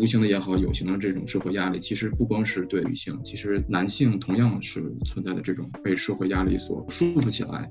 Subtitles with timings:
[0.00, 7.70] 无形的也好，有形的这种社会压力，其实不光是对女性，其实男性同样是存在的这种被社会压力所束缚起来。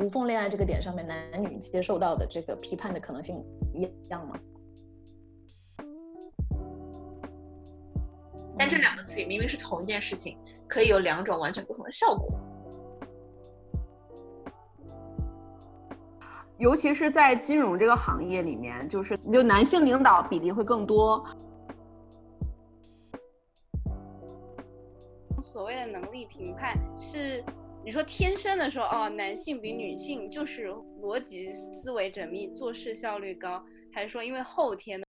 [0.00, 3.40] 无缝恋爱这个点上面，男女接受到的这个批判的可能性
[3.72, 4.34] 一样吗？
[8.58, 12.39] 但这两个词语明明是同一件事情，可以有两种完全不同的效果。
[16.60, 21.24] 尤其是在金融这个行业里面，就是就男性领导比例会更多。
[25.40, 27.42] 所谓的能力评判是，
[27.82, 30.68] 你说天生的说哦，男性比女性就是
[31.00, 35.06] 逻辑思维缜密，做事效率高，还是说因为后天的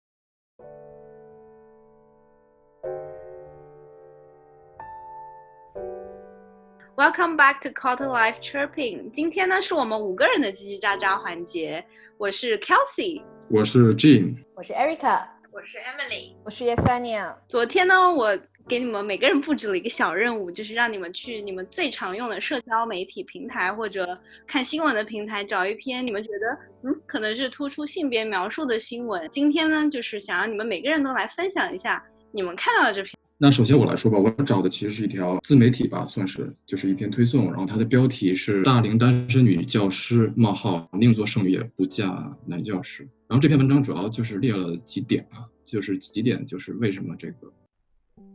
[7.09, 9.09] ？Welcome back to Quarter Life Chirping。
[9.09, 11.83] 今天呢，是我们五个人的叽叽喳喳环节。
[12.19, 17.35] 我是 Kelsey，我是 Jean，我是 Erica，我是 Emily，我是 Yesenia。
[17.47, 29.27] 昨天呢，我给你们每个人布置了一个小任务，就是让你们去你们最常用的社交媒体平台或者看新闻的平台，找一篇你们觉得嗯可能是突出性别描述的新闻。
[29.31, 33.18] 今天呢，就是想让你们每个人都来分享一下你们看到的这篇。
[33.41, 43.07] 那首先我来说吧，我找的其实是一条自媒体吧，算是就是一篇推送，然后它的标题是“大龄单身女教师冒号宁做剩女也不嫁男教师”。
[43.29, 47.49] 然后这篇文章主要就是列了几点啊，就是几点，就是为什么这个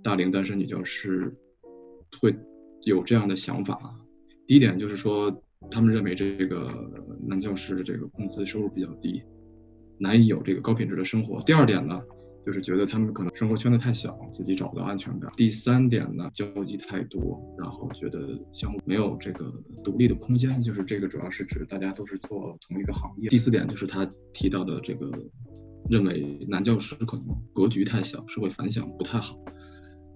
[0.02, 1.30] 大龄单身女教师
[2.18, 2.34] 会
[2.84, 3.94] 有这样的想法？
[4.46, 5.30] 第一点就是说，
[5.70, 6.72] 他们认为这个
[7.28, 9.22] 男教师的这个工资收入比较低，
[9.98, 11.42] 难以有这个高品质的生活。
[11.42, 12.00] 第二点呢？
[12.44, 15.32] 就是觉得他们可能生活圈子太小，自己找不到安全感。
[15.36, 19.50] 第三点呢，交际太多，然后觉得相互没有这个
[19.82, 20.62] 独立的空间。
[20.62, 23.28] 就是这个主要是指大家都是做同一个行业。
[23.28, 25.10] 第四点就是他提到的这个，
[25.88, 29.38] 认为男教师可能格局太小，社会反响不太好。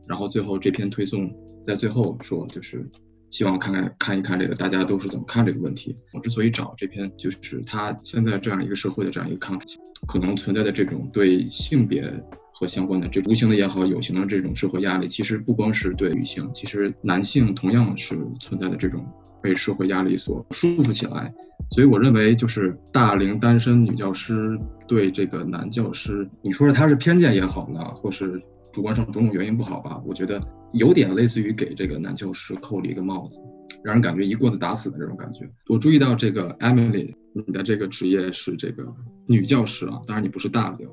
[0.07, 1.31] 然后最后这篇推送
[1.65, 2.91] 在最后说，就是
[3.31, 5.95] 希望看看看一看这个大家都是怎么看这个问题。
[6.13, 9.65] 我之所以找这篇，就是他现在这样一个社会的这样一个看法。
[10.07, 12.09] 可能存在的这种对性别
[12.53, 19.05] 和相关的这无形的也好，有形的这种社会压力，其实不光是对女性，其实男性同样是存在的这种
[19.43, 21.35] 被社会压力所束缚起来。
[21.73, 28.41] 所以我认为，就是大龄单身女教师对这个男教师，你说是他是偏见也好呢，或是
[28.73, 30.03] 主观上种种原因不好吧？
[30.07, 30.41] 我觉得
[30.73, 33.41] 有点类似于给这个男教师扣了一个帽子，
[33.83, 35.49] 让人感觉一棍子打死的这种感觉。
[35.69, 37.15] 我注意到这个 Emily。
[37.47, 38.85] 你的这个职业是这个
[39.27, 40.89] 女教师啊，当然你不是大龄。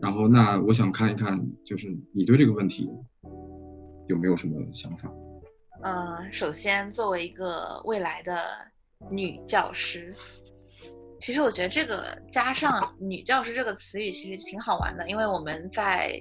[0.00, 2.88] 然后，那我想看一看，就是你对这个问题
[4.06, 5.12] 有没有什么想法？
[5.82, 8.38] 嗯，首先作为一个未来的
[9.10, 10.14] 女教师，
[11.20, 16.20] 其实我觉得这个加上“女教师”这个词语其实挺好玩的，因为我们在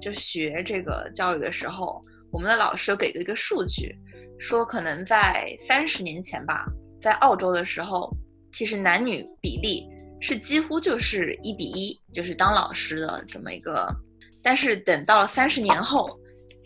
[0.00, 3.96] 就学这个教育的时候，我们的老师给了一个数据，
[4.38, 6.66] 说可能在三十年前吧，
[7.00, 8.10] 在澳洲的时候。
[8.52, 9.86] 其实男女比例
[10.18, 13.94] 是几乎就是一比一，就是当老师的这么一个。
[14.42, 16.18] 但是等到了三十年后，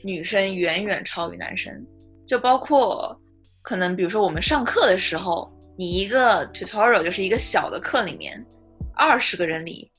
[0.05, 1.75] 女生远远超于男生。
[2.29, 3.21] 就包括
[3.61, 8.45] 可能，比如说我们上课的时候，你一个 tutorial 就是一个小的课里面，
[8.95, 9.91] 二十个人里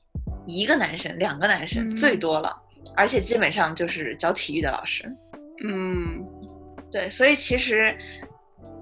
[0.46, 2.56] 一个男生，两个男生最多了，
[2.94, 5.12] 而且基本上就是教体育的老师。
[5.64, 6.24] 嗯，
[6.88, 7.92] 对，所以其实。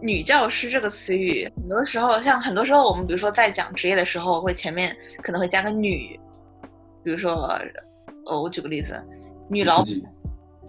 [0.02, 6.18] 女教师这个词语，很多时候像很多时候我们比如说在讲职业的时候，会前面可能会加个女，
[7.04, 7.54] 比如说，
[8.24, 8.98] 呃，我举个例子，
[9.50, 9.88] 女老板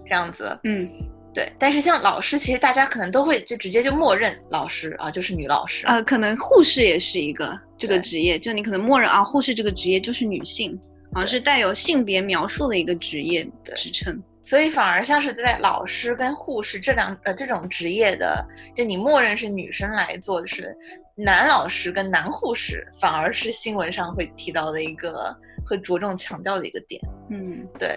[0.06, 0.86] 这样子，嗯，
[1.34, 1.52] 对。
[1.60, 10.80] 但是像老师，其实大家可能都会就直接就默认老师啊就是女老师啊，可能护士也是一个这个职业，就你可能默认啊护士这个职业就是女性，
[11.14, 14.22] 好像是带有性别描述的一个职业的职称。
[14.44, 18.44] 所以反而像是在老师跟护士这两呃这种职业的，
[18.76, 20.76] 就你默认是女生来做，是
[21.16, 25.32] 男老师跟男护士，反而是新闻上会提到的一个
[25.64, 27.00] 会着重强调的一个点。
[27.30, 27.96] 嗯，对。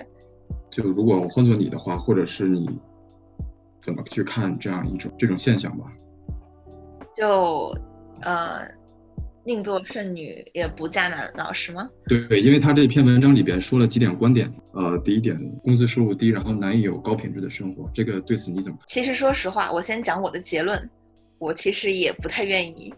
[0.70, 2.68] 就如果换做你的话，或者是你
[3.84, 5.84] 怎么去看这样一种这种现象吧？
[7.14, 7.76] 就
[8.22, 8.66] 呃。
[9.46, 11.86] 宁做剩女也不嫁男老师吗？
[12.08, 14.50] 对，因为他这篇文章里边说了几点观点。
[14.72, 17.86] 呃，第一点，工资收入低，然后难以有高品质的生活。
[17.92, 18.78] 这个对此你怎么？
[18.86, 20.88] 其实说实话，我先讲我的结论，
[21.38, 22.90] 我其实也不太愿意，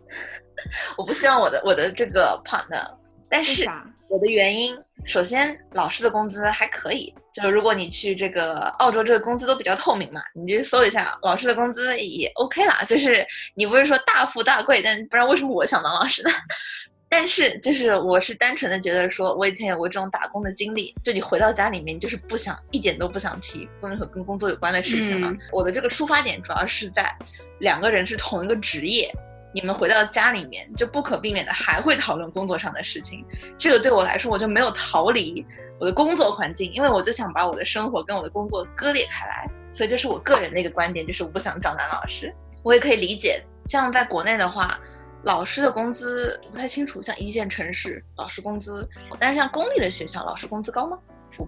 [0.96, 2.94] 我不希望我的我的这个 partner。
[3.28, 3.68] 但是
[4.08, 4.72] 我的原因，
[5.04, 7.12] 首先老师的工资还可以，
[7.42, 12.82] 就如果你去这个澳洲，这个工资都比较透明嘛，你就搜一下老师的工资也 OK 啦。
[12.86, 16.30] 就是你不是说大富大贵，但不知道为什么我想当老师呢？
[17.08, 25.32] 但是就是我是单纯的觉得说，我以前有过这种打工的经历，就你回到家里面就是不想一点都不想提任何跟工作有关的事情了。
[25.52, 27.16] 我的这个出发点主要是在
[27.60, 29.10] 两个人是同一个职业。
[29.54, 33.24] 你们回到家里面就不可避免的还会讨论工作上的事情，
[33.58, 35.46] 这个对我来说我就没有逃离
[35.78, 42.34] 我的工作环境，因为我就想把我的生活跟我的工作割裂开来，所以这是我个人的一个观点，就是我不想找男老师。
[42.62, 44.78] 我也可以理解，像在国内的话，
[45.22, 48.88] 老师的工资不太清楚，像一线城市老师工资，
[49.18, 50.98] 但是像公立的学校老师工资高吗？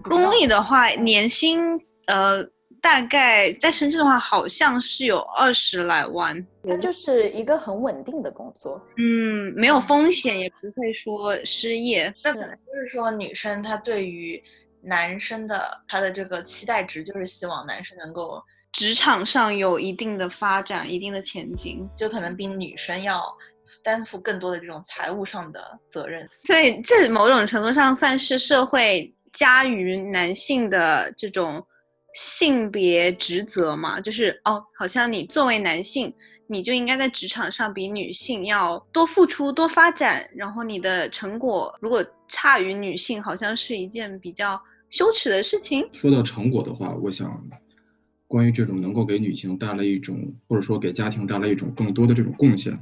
[0.03, 1.59] 公立的话年薪
[2.07, 2.47] 呃。
[2.81, 6.45] 大概在深圳的话，好像是有二十来万。
[6.63, 12.13] 它就是一个很稳定的工作，嗯，没有风险，也不会说失业。
[12.23, 14.41] 那可能就是说，女生她对于
[14.81, 18.41] 男生的她的这个期待值，就是希望男生能够
[18.71, 23.23] 职场上有一定的发展、一定的前景，就可能比女生要
[23.83, 26.29] 担负更多的这种财务上的责任。
[26.37, 31.65] 所以，这某种程度上算是社会加于男性的这种。
[32.13, 36.13] 性别职责嘛，就是哦，好像你作为男性，
[36.47, 44.59] 你就应该在职场上比女性要多付出、多发展，然后你的成果如果差于女性，好像是一件比较
[44.89, 45.87] 羞耻的事情。
[45.93, 47.43] 说到成果的话，我想，
[48.27, 52.77] 关于这种能够给女性带来一种，或者说给家庭带来一种更多的这种贡献，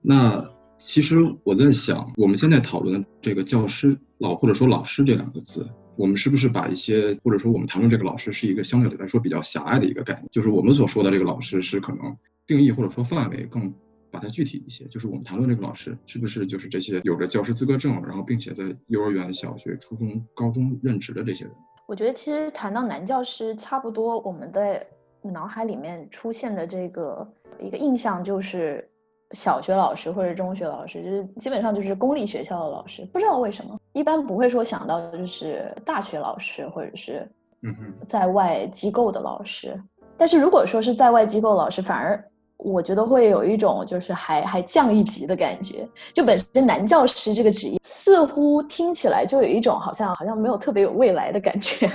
[0.00, 0.42] 那
[0.78, 5.68] 其实我在想，我们现在讨论的这个教师老或者说老师这两个字。
[5.96, 10.26] 我们是不是把一些，或者说我们谈论这个老师是一个相对来说比较狭隘的一个概念？
[10.30, 12.16] 就是我们所说的这个老师是可能
[12.46, 13.72] 定义或者说范围更
[14.10, 14.84] 把它具体一些。
[14.86, 21.54] 就是我们谈论这个老师是不是就是这些有着教师资格证，然后并且在幼儿园、小学、初中、高中任职的这些人？
[21.86, 24.86] 我觉得其实谈到男教师，差不多我们的
[25.22, 28.88] 脑海里面出现的这个一个印象就是。
[29.32, 37.28] 小学老师或者中学老师，就是基本上就是公立学校的老师，不知道为什么，一般不会说想到就是大学老师或者是
[37.62, 37.74] 嗯
[38.06, 39.78] 在外机构的老师。
[40.16, 42.22] 但是如果说是在外机构老师，反而
[42.58, 45.88] 我觉得会有一种就是还还降一级的感觉。
[46.12, 51.90] 就本身男教师这个职业，似乎听起来就有一种好像好像没有特别有未来的感觉。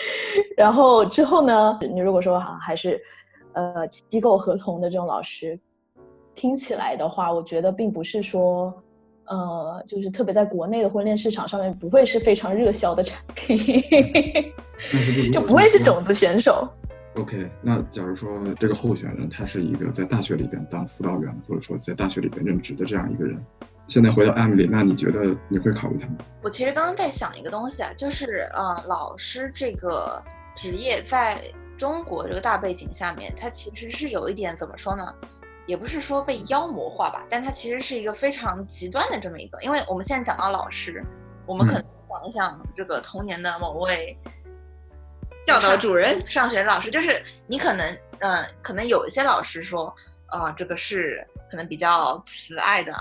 [0.56, 3.00] 然后之后呢，你如果说好像还是
[3.52, 5.58] 呃机构合同的这种老师。
[6.36, 8.72] 听起来的话，我觉得并不是说，
[9.24, 13.82] 呃，就是特别在国内的婚恋市场上面不会是非常热销的产品，
[15.32, 16.68] 就不会是种子选手。
[17.16, 18.28] OK，那假如说
[18.60, 23.42] 这个候选人他是一个在大学里边当辅导员，或者说在大学里边任职的这样一个人，
[23.88, 26.16] 现在回到 Emily，那你觉得你会考虑他吗？
[26.42, 30.22] 我其实刚刚在想一个东西啊，就是呃，老师这个
[30.54, 31.42] 职业在
[31.74, 35.14] 中国这个大背景下面，它其实是有一点怎么说呢？
[35.66, 41.04] 也不是说被妖魔化吧，但它其实是一个非常极端的这么一个，因为我们现在讲到老师，
[41.44, 44.16] 我们可能想一想这个童年的某位
[45.44, 49.92] 教导主任、上学老师，就是你可能，嗯，可能有一些老师说，
[50.26, 52.94] 啊，这个是可能比较慈爱的，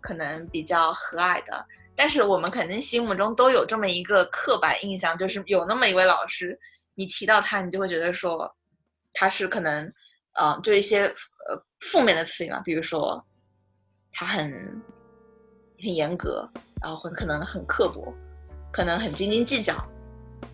[0.00, 6.58] 可能比较和蔼的，但是我们肯定心目中都有这么一个刻板印象，就是有那么一位老师，
[6.94, 8.54] 你提到他，你就会觉得说
[9.14, 9.90] 他是可能。
[10.40, 11.12] 嗯，就一些
[11.48, 13.24] 呃负面的词语嘛，比如说
[14.12, 14.52] 他很
[15.82, 16.48] 很严格，
[16.82, 18.12] 然后很可能很刻薄，
[18.70, 19.74] 可能很斤斤计较，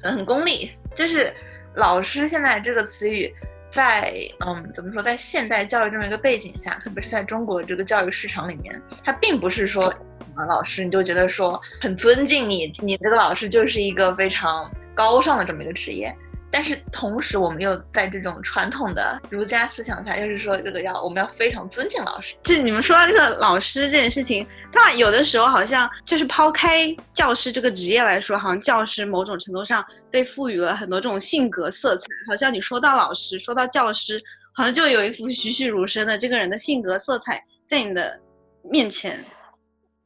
[0.00, 0.70] 可能很功利。
[0.94, 1.34] 就是
[1.74, 3.34] 老师现在这个词语，
[3.72, 9.88] 在嗯怎么说，在现代教育这么一个背景下，特别是在中国这个教育市场里面，它并不是说
[10.34, 16.16] 啊老师你就觉得说很尊敬你，你这个老师就是一个非常高尚的这么一个职业。
[16.56, 22.34] 但是同时，我们又在这种传统的儒家思想下，又是说这个要我们要非常尊敬老师。
[22.44, 32.06] 就你们说到这个老师这件事情，他有的时候好像就是抛开教师这个职业来说，好像教师某种程度上被赋予了很多这种性格色彩。
[32.26, 34.18] 好像你说到老师，说到教师，
[34.54, 38.18] 好像就有一副栩栩如生的这个人的性格色彩在你的
[38.62, 39.22] 面前。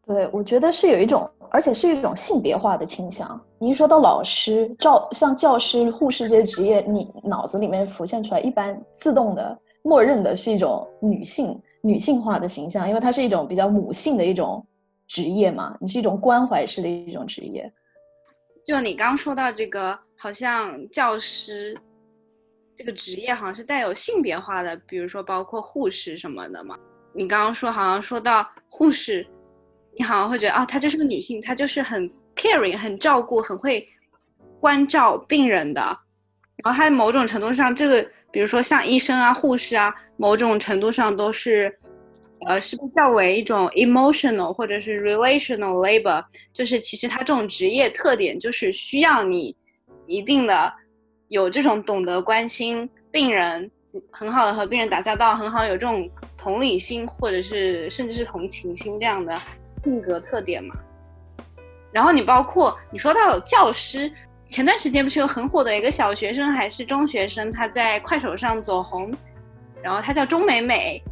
[0.05, 1.31] 对，我觉得是有一种。
[1.53, 3.41] 而且是一种性别化的倾向。
[3.63, 14.67] 你一说到老师、教像教师、护士这些职业，你脑子里面浮现出来，一般自动的、默认的是一种女性、女性化的形象，因为它是一种比较母性的一种
[15.07, 17.71] 职业嘛，你是一种关怀式的一种职业。
[18.65, 21.77] 就你刚说到这个，好像教师
[22.75, 26.75] 这个职业好像是带有性别化的，比如说包括护士什么的嘛。
[27.13, 29.27] 你刚刚说好像说到护士。
[29.99, 33.87] 你好像会觉得啊，她就是个女性，她就是很 caring，很照顾，很会
[34.59, 35.81] 关照病人的，
[36.65, 41.71] 然后他某种程度上，这个比如说像医生啊、护士啊，某种程度上都是，
[42.47, 49.55] 呃，是被叫为一种 emotional 或者是 relational labor，就是其实他这种职业特点就是需要你
[50.07, 50.73] 一定的
[51.29, 53.71] 有这种懂得关心病人，
[54.11, 59.39] 很好的和病人打交道，很好有这种同理心或者是甚至是同情心这样的
[59.85, 60.75] 性格特点嘛。
[61.93, 64.11] 然后你包括你说到教师，
[64.49, 69.13] 前段时间不是有很火的一个小学生还是中学生，他在快手上走红，
[69.83, 71.03] 然后他叫钟美美，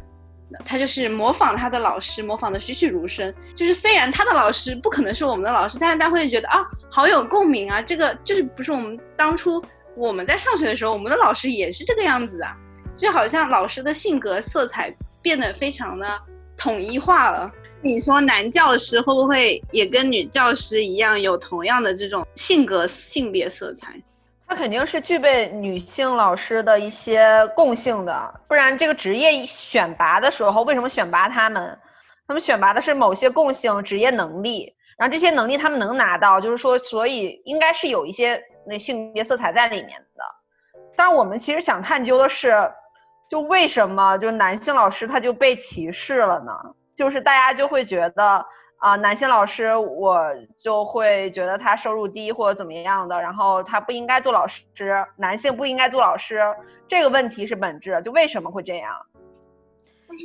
[0.65, 3.33] 他就是模仿他的老师，模仿的栩栩如生。
[3.55, 6.59] 就是虽然他的老师不可能是我们的老师，但是大家会觉得啊，
[6.89, 9.63] 好有共鸣啊，这个就是不是我们当初
[9.95, 12.55] 我们在上学的时候，我们的老师也是这个样子啊，
[12.95, 16.19] 就好像老师的性格色彩变得非常的
[16.57, 17.51] 统一化了。
[17.81, 23.87] 你说男教师会不会也跟女教师一样有同样的这种性格性别色彩？
[24.45, 31.79] 他肯定是具备女性老师的一些共性的，不然这个职业选拔的时候为什么选拔他们？
[32.27, 40.23] 他们选拔的是某些共性、职业能力，然后这些能力他们能拿到，就是说，所以应该是有一些那性别色彩在里面的。
[40.97, 42.69] 但是我们其实想探究的是，
[43.29, 46.51] 就为什么就男性老师他就被歧视了呢？
[46.99, 50.21] 就是大家就会觉得啊，男性老师我
[50.57, 54.65] 就会觉得他收入低或者怎么样的，然后他不应该做老师，
[55.15, 56.41] 男性不应该做老师，
[56.89, 58.93] 这个问题是本质，就为什么会这样？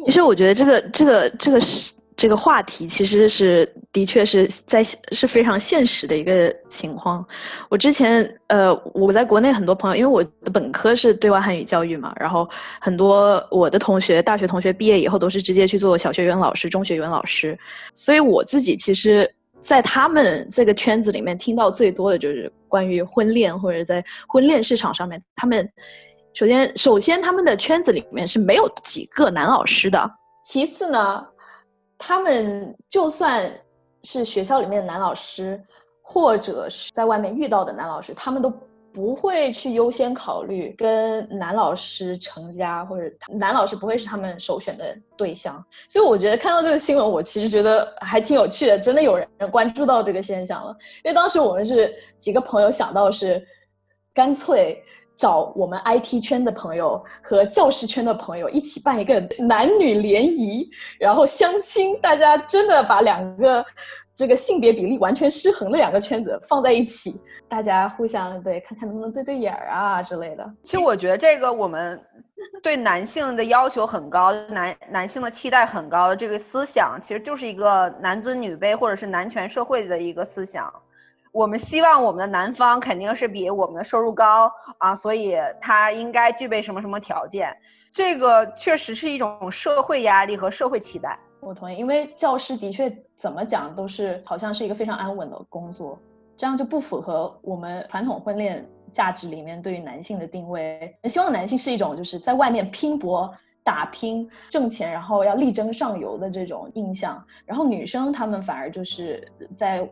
[0.05, 1.95] 其实我觉得这个这个这个是。
[2.25, 7.23] 这个话题其实是的确是在是非常现实的一个情况。
[7.69, 12.49] 我之前呃，我在国内很多朋友，因为我的本科是对外汉语教育嘛，然后
[12.81, 17.59] 很多我的同学，大学同学毕业以后都是直接去做小学语文老师、中学语文老师。
[17.93, 25.71] 所以我自己其实，在他们这个圈子里面听到最多的就是关于婚恋或者在婚恋市场上面，他们
[26.33, 30.11] 首先首先他们的圈子里面是没有几个男老师的，
[30.43, 31.23] 其次呢。
[31.99, 33.51] 他们就算
[34.03, 35.63] 是学校里面的男老师，
[36.03, 38.53] 或者是在外面遇到的男老师，他们都
[38.93, 45.65] 不会去优先考虑跟男老师成家，或者男老师不会是他们首选的对象。
[45.89, 50.77] 所以我觉得看到这个新闻，我其实觉得还挺有趣的，真的有人关注到这个现象了。
[51.05, 53.45] 因为当时我们是几个朋友想到是，
[54.13, 54.83] 干脆。
[55.17, 60.69] 找我们 IT 圈的朋友和教师圈的朋友一起办一个男女联谊，
[60.99, 63.65] 然后相亲，大家真的把两个
[64.15, 70.53] 这个性别比例完全失衡的两个圈子放在一起，大家互相对看看能不能对对眼儿啊之类的。
[70.63, 72.01] 其实我觉得这个我们
[72.63, 80.73] 对男性的要求很高，男男性的期待很高的这个思想，其实就是一个男尊女卑或者是男权社会的一个思想。
[81.35, 84.49] 我们希望我们的男方肯定是比我们的收入高
[84.79, 87.53] 啊，所以他应该具备什么什么条件？
[87.91, 91.19] 这个确实是一种社会压力和社会期待。
[91.41, 95.99] 我同意，因为教师的确怎么讲都是好像是一个非常安稳的工作，
[96.37, 100.97] 这样就不符合我们传统婚恋价值里面对于男性的定位。
[101.07, 103.29] 希望男性是一种就是在外面拼搏
[103.65, 109.85] 打拼挣钱，然后要力争上游的这种印象，然后女生她们反而就是在。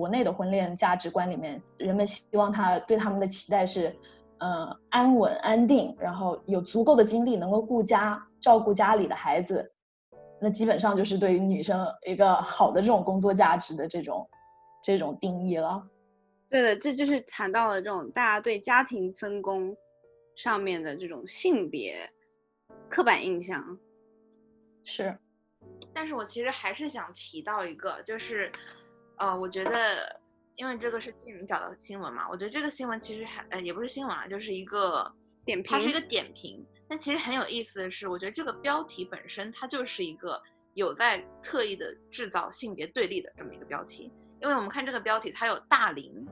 [0.00, 3.94] 国内的婚恋价值观里面，人们希望他对他们的期待是，
[4.38, 9.70] 呃，安稳、安定，然后有足够的精力能够顾家、照顾家里的孩子，
[10.40, 14.26] 那基本上就是对于女生一个好的这种工作价值的这种
[14.82, 15.86] 这种定义了。
[16.48, 19.76] 对的，这就是谈到了这种大家对家庭分工
[20.34, 22.10] 上面的这种性别
[22.88, 23.62] 刻板印象。
[24.82, 25.14] 是，
[25.92, 28.50] 但是我其实还是想提到一个，就是。
[29.20, 30.20] 呃，我觉得，
[30.56, 35.12] 因为这个是静云找的新闻嘛，我觉得这个新闻其实还呃也不是新闻啊，就是一个
[35.44, 36.66] 点评，它是一个点评。
[36.88, 44.10] 但其实很有意思的是，我觉得这个标题本身它就是一个有在特意的制造性别对立的这么一个标题。
[44.40, 46.26] 因为我们看这个标题，它有大龄，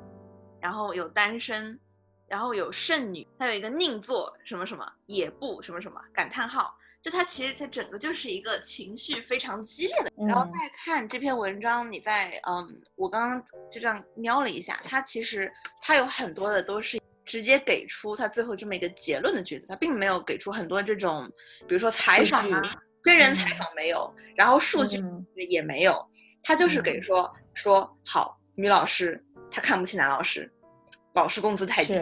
[0.62, 1.78] 然后有单身，
[2.26, 6.74] 然后有剩女，它有一个宁做什么什么也不什么什么感叹号。
[7.00, 13.40] 就它其实它整个就是一个情绪非常激烈的，然后再看这篇文章，你在嗯，我刚刚
[13.70, 15.50] 就这样瞄了一下，它其实
[15.80, 21.30] 它有很多的都是直接给出它最后这么一个结论的句子，它并没有给出很多这种，
[21.68, 22.74] 比如说采访啊，
[23.04, 25.00] 真人采访没有，然后数据
[25.48, 26.04] 也没有，
[26.42, 30.50] 他就是给说说好女老师她看不起男老师，
[31.14, 31.94] 老师工资太低，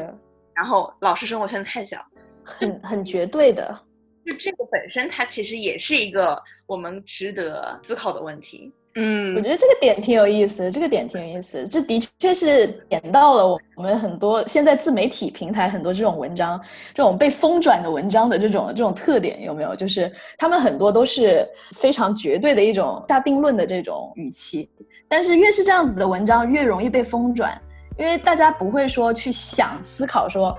[0.54, 2.02] 然后老师生活圈子太小，
[2.44, 3.78] 很很绝对的。
[4.26, 8.72] 就这个本身，它其实也是一个我们值得思考的问题。
[8.98, 16.58] 嗯，我觉得这个点挺有意思，这个点挺有意思，这的确是点到了我们很多现在自媒体平台很多这种文章，
[16.94, 19.76] 这种被疯转的文章的这种这种特点有没有？
[19.76, 24.66] 就是他们很多都是非常绝对的一种下定论的这种语气，
[25.06, 27.60] 但是越是这样子的文章，越容易被疯转，
[27.98, 30.56] 因为大家不会说去想思考说，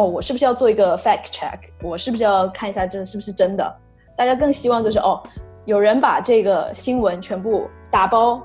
[0.00, 3.76] 哦，我是不是要做一个 fact check，我是不是要看一下这是不是真的？
[4.16, 5.22] 大家更希望就是哦。
[5.66, 8.42] 有人把这个新闻全部打包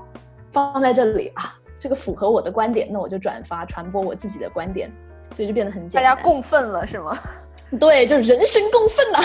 [0.52, 4.92] 放在这里啊，这个符合我的观点，那我就转发传播我自己的观点，
[5.34, 6.04] 所以就变得很简单。
[6.04, 7.18] 大家共愤了是吗？
[7.80, 9.18] 对，就是人神共愤呐！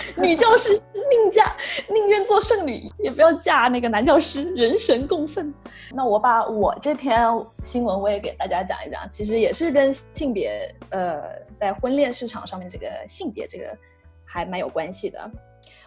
[0.16, 1.56] 女教师宁嫁
[1.88, 5.52] 宁愿做剩女，也不要嫁那个男教师，人神共愤。
[5.92, 7.20] 那我把我这篇
[7.62, 11.22] 新闻我也给大家讲一讲，其实也是跟性别呃，
[11.54, 13.76] 在婚恋市场上面这个性别这个
[14.24, 15.30] 还蛮有关系的。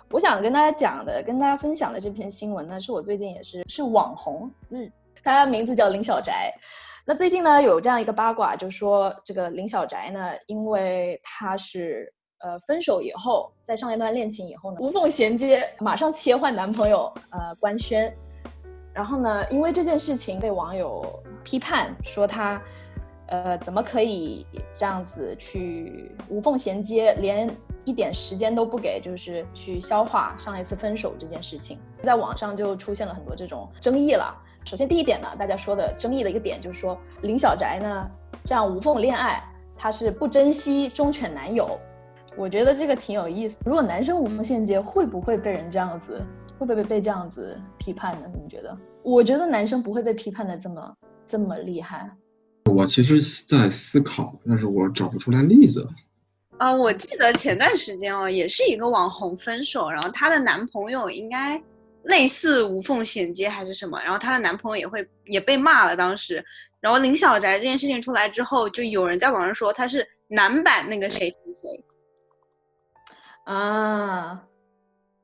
[0.09, 4.91] 我想跟大家讲的、跟大家分享的这篇新闻呢，是我最近也是是网红，嗯，
[5.23, 6.53] 他名字叫林小宅。
[7.05, 18.13] 那最近呢有这样一个八卦，就是说这个林小宅呢，因为他是呃分手以后，在上一段恋情以后呢，无缝衔接，马上切换男朋友呃官宣，
[18.93, 22.61] 然后呢，因为这件事情被网友批判说他
[23.27, 27.49] 呃怎么可以这样子去无缝衔接，连。
[27.83, 34.31] 一点时间都不给，就是去消化上一次分手这件事情，在网上就出现了很多这种争议了。
[34.63, 38.07] 首先第一点呢，大家说的争议的一个点就是说林小宅呢
[38.45, 39.43] 这样无缝恋爱，
[39.75, 41.75] 他是不珍惜忠犬男友。
[42.37, 43.57] 我觉得这个挺有意思。
[43.65, 46.25] 如果男生无缝衔接，会不会被人这样子，
[46.57, 48.27] 会不会被这样子批判呢？
[48.33, 48.77] 你们觉得？
[49.03, 50.95] 我觉得男生不会被批判的这么
[51.27, 52.09] 这么厉害。
[52.71, 55.85] 我其实在思考，但是我找不出来例子。
[56.57, 61.61] 啊，我记得前段时间哦，也是一个网红分手，然后她的男朋友应该
[62.03, 66.43] 类似无缝衔接还是什么，然后她的男朋友也会也被骂了当时，
[66.79, 71.83] 然后林小宅这件事情出来之后，就有人在网上说他是男版那个谁谁谁
[73.45, 74.43] 啊。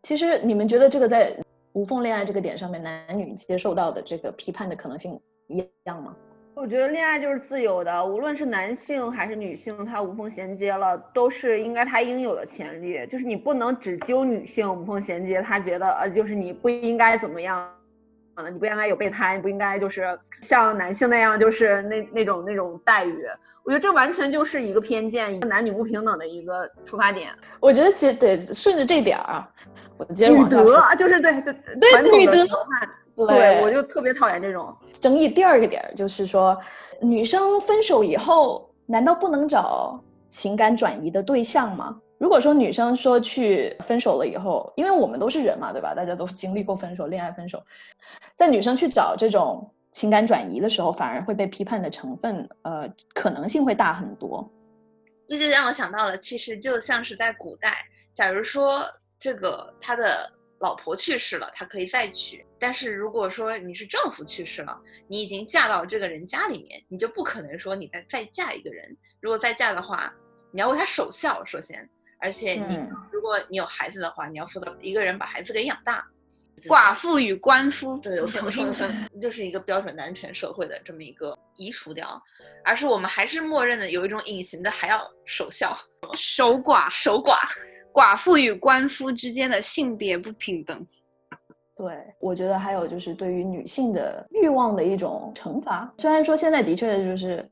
[0.04, 1.36] 其实你们觉得这个在
[1.74, 6.16] 无缝恋爱这个点上面，男女接受到的这个批判的可能性一样吗？
[6.56, 13.06] 我觉得恋爱就是自由的，无论是男性还是女性，他无缝衔接了，都是应该他应有的权利。
[13.06, 17.70] 就是你不能只揪女性无缝衔接，他觉得呃，就是你不应该怎么样，
[18.52, 23.26] 你不应该有备胎，你不应该就是像男性那样，就是那那种那种待遇。
[23.64, 27.30] 我觉得这完全就是一个偏见，一个男女不平等的一个出发点。
[27.60, 29.46] 我觉得其实对，顺着这点儿，
[29.98, 32.46] 我接着女德就是对对 对女德。
[33.28, 35.28] 对，我就特别讨厌这种争议。
[35.28, 36.56] 第二个点就是说，
[37.02, 41.98] 女生分手以后，难道不能找情感转移的对象吗？
[42.20, 45.94] 如果说女生说去分手了以后，因为我们都是人嘛，对吧？
[45.96, 47.64] 大家都经历过分手、恋爱分手，
[48.36, 54.50] 在女生去找这种情感转移的时候，反而会被批判的成分，呃，可能性会大很多。
[55.28, 57.74] 这就让我想到了，其实就像是在古代，
[58.14, 58.84] 假如说
[59.20, 60.32] 这个他的。
[60.60, 62.44] 老婆去世了，他可以再娶。
[62.58, 64.76] 但是如果说你是丈夫去世了，
[65.08, 68.98] 你已经嫁到这个人家里面，你就不可能说你再再嫁一个人。
[69.22, 70.12] 如果再嫁的话，
[70.50, 71.88] 你要为他守孝，首先，
[72.20, 72.78] 而且你
[73.12, 76.06] 如果你有孩子的话，你要负责一个人把孩子给养大。
[76.68, 78.68] 寡妇与官夫，对，我重新
[79.22, 82.20] 就是一个标准男权社会的这么一个移除掉，
[82.66, 85.78] 而是我们还是默认的有一种隐形的还要守孝，
[86.16, 87.36] 守寡，守寡。
[87.94, 90.86] 寡妇与官夫之间的性别不平等，
[91.76, 95.92] 对我觉得还有就是对于女性的欲望的一种惩罚。
[95.98, 97.48] 虽然说现在的确就是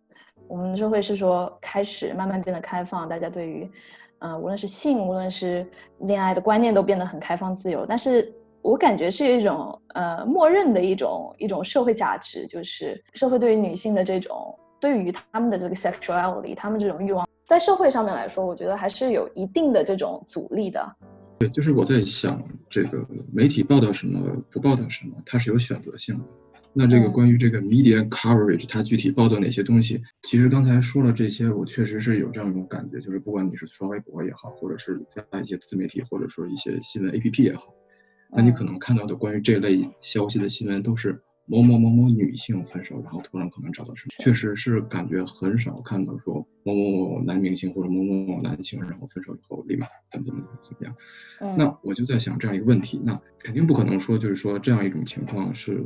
[0.47, 3.67] 我们社会是说开始慢慢变得开放，大家对于
[4.25, 5.65] 嗯无论是性无论是
[5.99, 8.33] 恋爱的观念都变得很开放自由，但是
[8.63, 17.27] 我感觉是一种呃默认的一种一种社会价值，就是社会对于女性的这种对于他们的这个 sexuality，他们这种欲望。
[17.45, 20.95] 在社会上面来说，我觉得还是有一定的这种阻力的。
[21.38, 26.23] 对，就是我在想，这个媒体报道什么不报道什么，它是有选择性的。
[26.77, 30.01] 那这个关于这个 media coverage，它具体报道哪些东西？
[30.23, 37.73] 其实刚才说了这些，我确实是有这样一种感觉，就是不管你是刷微博也好，或者是在一些自媒体，或者说一些新闻 APP 也好，
[38.31, 41.21] 那你可能看到的关于这类消息的新闻都是。
[41.47, 44.23] 某某某某女性分手，然后突然可能找到什么？
[44.23, 51.55] 确实是感觉很少看到说某某某男明星或者某某某男性，然后分手以后立马怎么怎么怎么样。
[51.55, 55.85] 那我就在想这样一个问题，那肯定不可能说就是说这样一种情况是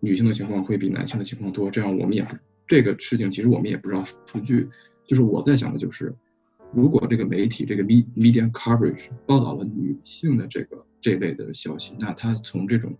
[0.00, 4.68] 女性的情况会比男性的情况多，这样我们也不这个事情其实我们也不知道数据。
[5.06, 6.14] 就是我在想的就是，
[6.72, 12.96] 如果这个媒体这个 media coverage 报道了女性的这个这类的消息，那他从这种。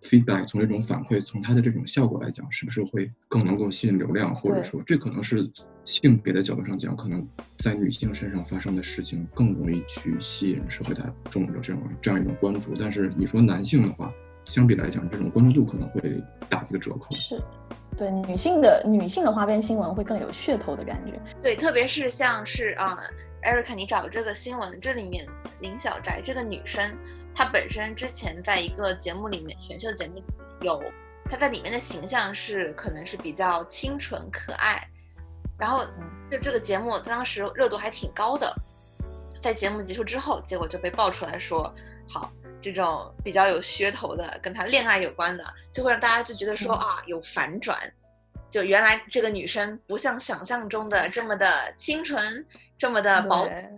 [0.00, 5.50] feedback，从这种反馈，从它的这种效果来讲，是不是会更能够吸引流量，或者说这可能是
[5.84, 12.76] 性别的角度上讲，可能在女性身上发生的事情更容易去吸引社会大众的这种这样一种关注。
[12.78, 14.14] 但是你说男性的话，
[14.48, 16.00] 相比来讲，这种关注度可能会
[16.48, 17.14] 打一个折扣。
[17.14, 17.38] 是，
[17.98, 21.20] 对女性的女性的花边新闻会更有噱头的感觉。
[21.42, 22.96] 对，特别是像是啊、
[23.42, 25.26] e r i c a 你找这个新闻，这里面
[25.60, 26.82] 林小宅这个女生，
[27.34, 30.22] 她本身之前在一个节目里面，选秀节目
[30.62, 30.82] 有
[31.26, 34.82] 她在里面的形象是可能是比较清纯可爱，
[35.58, 35.84] 然后
[36.30, 38.50] 就这个节目当时热度还挺高的，
[39.42, 41.70] 在节目结束之后，结果就被爆出来说，
[42.08, 42.32] 好。
[42.60, 46.78] 这种比较有噱头的，跟他恋爱有关的，就会让大家就觉得说、嗯。
[46.78, 47.78] 啊，有反转，
[48.50, 52.44] 就原来这个女生不像想象中的这么的清纯，
[52.76, 53.68] 这么的薄，对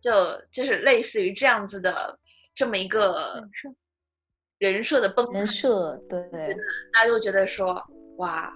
[0.00, 0.12] 就
[0.52, 2.18] 就是类似于这样子的
[2.54, 3.42] 这么一个
[4.58, 6.20] 人设的崩塌人，设，对，
[6.92, 7.82] 大家就觉得说
[8.18, 8.52] 哇，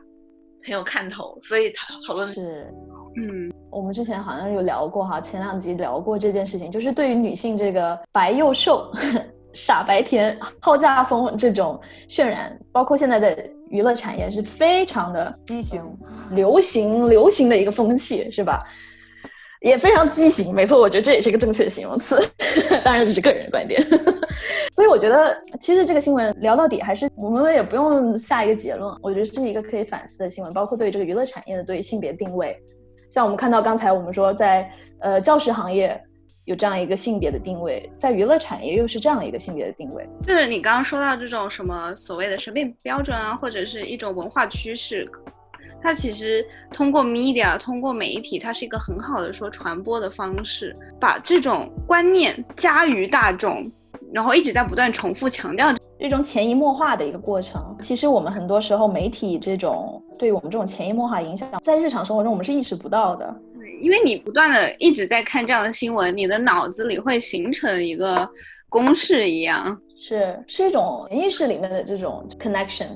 [0.63, 2.73] 很有看头，所以讨讨论是。
[3.17, 8.91] 嗯，我们之前好像有聊过哈，前两集聊过这件事情，就是对于女性这个白幼瘦、
[9.55, 13.35] 傻白甜、好家风这种渲染，包括现在的
[13.71, 15.83] 娱乐产业是非常的畸形，
[16.33, 18.59] 流行流行的一个风气，是吧？
[19.61, 22.21] 也非常畸形，没错，我觉得这也是一个正确的形容词，
[22.85, 23.81] 当然只是个人观点。
[24.77, 32.55] 所以我觉得，其实这个新闻聊到底还是我们也不用下一个结论，我觉得是一个可以反思的新闻，包括对这个娱乐产业的对性别定位。
[33.09, 35.99] 像我们看到刚才我们说在呃教师行业
[36.45, 40.07] 有这样一个性别的定位，在娱乐产业又是这样一个性别的定位。
[40.23, 45.11] 就是你刚刚说到这种什么所谓的审美标准啊，或者是一种文化趋势，
[45.83, 53.65] 它其实通过 media，通过媒体，它是一个很好的说传播的方式，把这种观念加于大众，
[54.13, 55.75] 然后一直在不断重复强调。
[55.99, 57.75] 这种潜移默化的一个过程。
[57.81, 63.35] 其实我们很多时候媒体这种对我们这种潜移默化影响，在日常生活中我们是意识不到的。
[63.65, 68.29] 对因为你不断的一直在看这样的新闻，你的脑子里会形成一个
[68.69, 69.75] 公式一样。
[69.97, 72.89] 是是一种潜意识里面的这种 connection。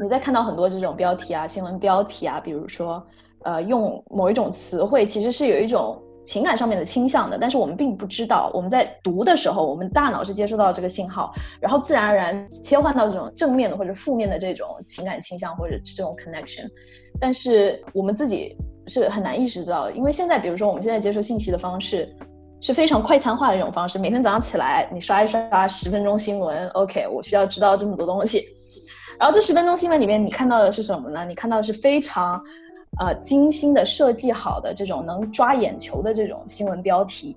[0.00, 3.04] 你在看到很多这种标题啊、新闻标题啊，比如说，
[3.42, 8.52] 呃，用某一种词汇，其实是有一种情感上面的倾向的，但是我们并不知道。
[8.54, 16.68] 我们在读的时候，我们大脑是接收到这个信号，然后自然而然切换到这种正面的或者负面的这种情感倾向或者这种 connection，
[17.18, 18.54] 但是我们自己
[18.88, 22.12] 是很难意识到，因为现在，比如说我们现在接收信息的方式。
[22.60, 24.00] 是非常快餐化的一种方式。
[24.00, 28.42] 每天早上起来，你刷一刷十分钟新闻，OK，我需要知道这么多东西。
[29.16, 31.24] 然后这十分钟新闻里面，你看到的是什么呢？
[31.24, 32.42] 你看到的是非常，
[32.98, 37.36] 呃，精心的设计好的这种能抓眼球的这种新闻标题。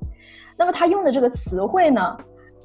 [0.58, 2.18] 那么他用的这个词汇呢，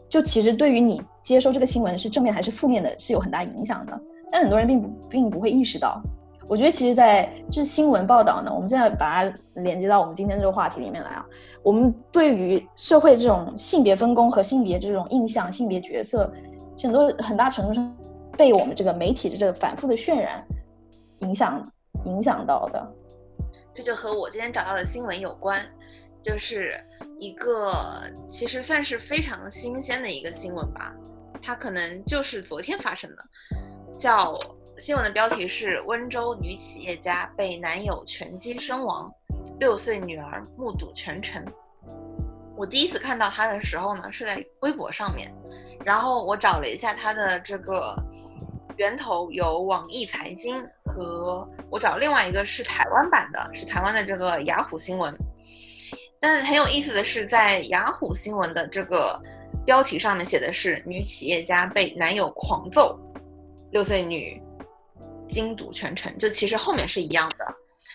[0.09, 4.01] 就其实对于你接收这个新闻是正面还是负面的，是有很大影响的。
[4.33, 6.01] 但很多人并不并不会意识到。
[6.48, 11.26] 我觉得其实，在这新闻报道呢，我们现在把它连接到我们今天这个话题里面来啊。
[11.62, 16.32] 我们对于社会这种性别分工和性别这种印象、性别角色，
[16.80, 17.96] 很多很大程度上
[18.37, 20.46] 被我们这个媒体的这个反复的渲染
[21.18, 21.72] 影响
[22.04, 22.92] 影响到的。
[23.74, 25.66] 这就和我今天找到的新闻有关，
[26.22, 26.80] 就是
[27.18, 27.74] 一个
[28.30, 30.94] 其实算是非常新鲜的一个新闻吧，
[31.42, 33.16] 它可能就是昨天发生的，
[33.98, 34.38] 叫
[34.78, 39.10] 新闻的标题是温州女企业家被男友拳击身亡，
[39.58, 41.42] 六岁女儿目睹全程。
[42.54, 45.32] 我第一次看到她的时候呢，是在微博上面，
[45.82, 47.96] 然后我找了一下她的这个
[48.76, 55.14] 源头，有网易财经和我找另外一个是台湾版的，是台湾的这个雅虎新闻。
[56.20, 59.18] 但很有意思的是，在雅虎新闻的这个
[59.64, 62.98] 标题上面写的是女企业家被男友狂揍，
[63.72, 64.42] 六岁女
[65.28, 67.54] 精读全程，就其实后面是一样的。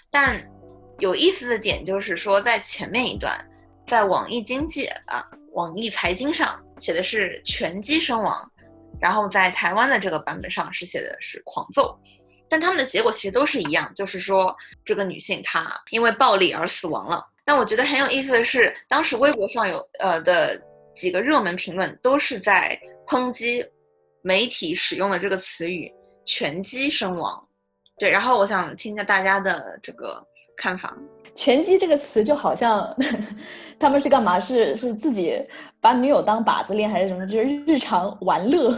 [0.10, 0.40] 但
[1.00, 3.40] 有意思的点就是说，在前面一段，
[3.88, 8.52] 在网易经济啊、网易财经上写的是拳击身亡，
[9.00, 11.98] 然后在台湾的这个版本上是写的是狂揍。
[12.50, 17.26] 但他们的结果其实都是一样，就是说这个女性她因为暴力而死亡了。
[17.46, 20.62] 但我觉得很有意思的是，当时微博上有呃的
[20.94, 23.66] 几个热门评论都是在抨击
[24.22, 25.92] 媒体使用的这个词语
[26.26, 27.48] “拳击身亡”。
[27.98, 30.26] 对，然后我想听一下大家的这个
[30.58, 30.98] 看法。
[31.34, 32.94] 拳击这个词就好像
[33.80, 34.40] 他们是干嘛？
[34.40, 35.42] 是是自己
[35.80, 37.26] 把女友当靶子练，还是什么？
[37.26, 38.70] 就是日常玩乐，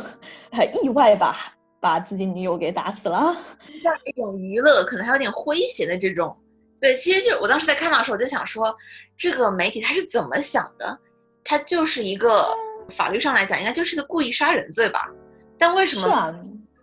[0.52, 1.36] 还意外把
[1.80, 3.36] 把自己女友给打死了。
[3.82, 6.36] 像一种娱乐，可能还有点诙谐的这种。
[6.80, 8.76] 对，其实就我当时在看到的时候，我就想说，
[9.18, 11.00] 这个媒体他是怎么想的？
[11.44, 12.46] 他就是一个
[12.90, 15.10] 法律上来讲，应该就是个故意杀人罪吧？
[15.58, 16.36] 但为什么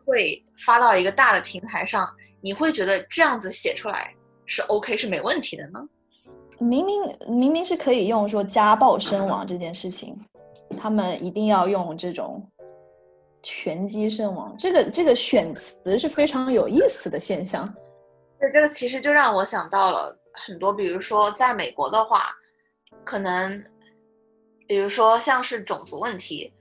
[0.05, 2.09] 会发到一个大的平台上，
[2.40, 4.14] 你会觉得这样子写出来
[4.46, 5.81] 是 OK 是没问题的呢？
[6.59, 10.18] 明明明明是可以用说家暴身亡这件事情，
[10.79, 12.46] 他们一定要用这种
[13.42, 17.66] 拳击身亡，这个这个选词是非常有意思的现象。
[18.38, 22.33] 对，这个其实就让我想到了很多，比如说在美国的话，
[23.05, 23.64] 可能
[24.68, 26.53] 比如说像是种族问题，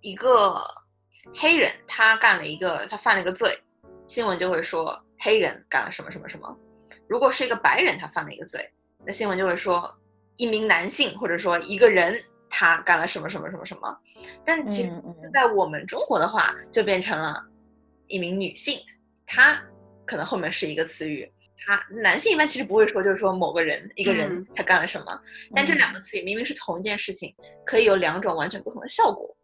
[0.00, 0.56] 一个
[1.32, 3.56] 黑人他干了一个他犯了一个罪，
[4.06, 6.56] 新闻就会说黑人干了什么什么什么。
[7.08, 8.68] 如果是一个白人他犯了一个罪。
[9.06, 9.94] 那新闻就会说，
[10.36, 13.98] 一名男性或者说一个人他干了什么什么什么什么，
[14.42, 14.90] 但其实，
[15.30, 17.44] 在我们中国的话，就变成了
[18.06, 18.78] 一名女性，
[19.26, 19.62] 她
[20.06, 21.30] 可能后面是一个词语，
[21.66, 25.20] 他男性一般其实不会说，就是说某个人一个人他干了什么，
[25.54, 27.34] 但这两个词语明明是同一件事情，
[27.66, 29.36] 可以有两种完全不同的效果。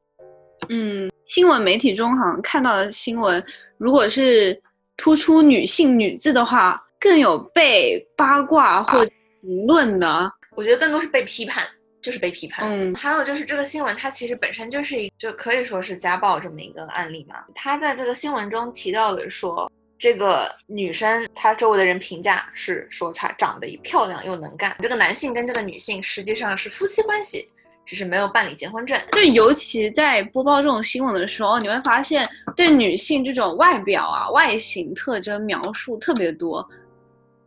[0.70, 3.40] 嗯，新闻媒体中好像看到的新闻，
[3.78, 4.60] 如果是
[4.96, 9.06] 突出女性“女”字的话，更有被八卦或。
[9.40, 11.64] 评论的，我觉得更多是被批判，
[12.02, 12.68] 就是被批判。
[12.68, 17.36] 嗯，还有就是这个新闻，它其实本身就是一，就可以说是家暴这么一个案例嘛。
[17.54, 24.76] 他在这个新闻中提到的说，这个女生她周围的人评价是说她长得漂亮又能干。
[24.80, 27.48] 这个男性跟这个女性实际上是夫妻关系，
[27.90, 28.96] 只是没有办理结婚证。
[29.10, 32.24] 就尤其在播报这种新闻的时候，你会发现
[32.54, 36.64] 对女性这种外表啊、外形特征描述特别多。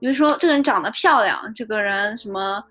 [0.01, 2.61] 比如说，这个人长得漂亮，这个人什么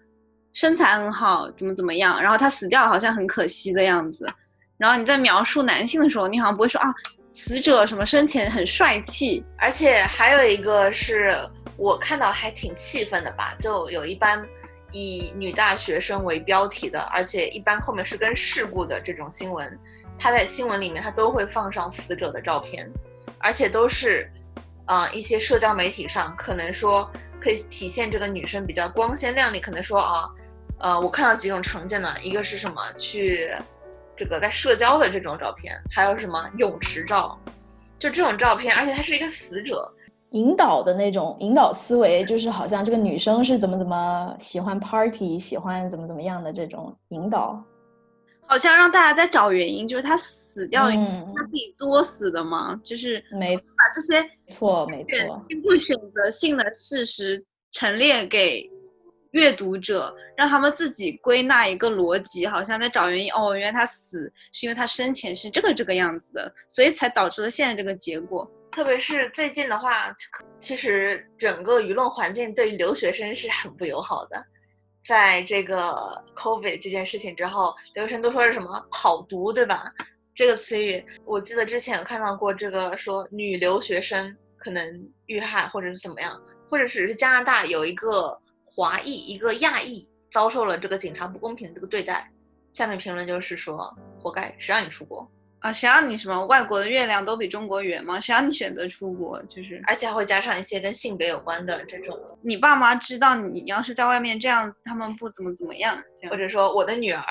[0.53, 4.31] 身材很好，怎么怎么样，然后他死掉了，好像很可惜的样子。
[4.77, 6.95] 然后你在描述男性的时候，你好像不会说啊，
[7.33, 9.43] 死者什么生前很帅气。
[9.57, 11.35] 而且还有一个是
[11.79, 14.47] 我看到还挺气愤的吧，就有一般
[14.93, 19.79] 以女大学生为标题的，而且一般后面是跟事故的这种新闻，
[20.19, 22.89] 他在新闻里面他都会放上死者的照片，
[23.39, 24.31] 而且都是。
[24.85, 27.09] 啊，一些社交媒体上可能说
[27.41, 30.29] 可以体现这个女生比较光鲜亮丽，可能说啊，
[30.81, 33.49] 呃，我看到几种常见的，一个是什么去
[34.17, 37.39] 这个在社交的这种照片，还有什么泳池照，
[37.97, 39.91] 就这种照片，而且她是一个死者，
[40.33, 47.63] 引导的那种引导思维，就是好像这个女生是怎么怎么喜欢 party，喜欢怎么怎么样的这种引导。
[48.45, 52.79] 好像让大家在找原因，就是她死掉，她自己作死的吗？
[52.85, 53.63] 就是没把
[53.95, 58.69] 这些错没错，经过选择性的事实陈列给
[59.31, 63.33] 阅读者，让他们自己归纳一个逻辑，好像在找原因。
[63.33, 68.51] 哦，原来他死是因为他生前是这个这个样子的，所以才导致了现在这个结果。
[68.73, 70.13] 特别是最近的话，
[70.59, 74.43] 其实整个舆论环境对于留学生是很不友好的。
[75.07, 79.93] 在这个 COVID 这件事情之后，留学生都说是什么跑读，对吧？
[80.35, 92.27] 这个词语，我记得之前有看到过，这个说女留学生可能遇害，或者是怎么样，或者只是加拿大有一个华裔，一个亚裔遭受了这个警察不公平的这个对待，
[92.73, 95.31] 下面评论就是说活该，谁让你出国？
[95.63, 98.19] 啊，谁让你什么外国的月亮都比中国圆吗？
[98.19, 99.41] 谁让你选择出国？
[99.45, 102.19] 就是，而且还会加上一些跟性别有关的这种。
[102.43, 105.97] 你爸妈知道你要是在外面这样子，他们不怎么怎么样，
[106.29, 107.23] 或者说我的女儿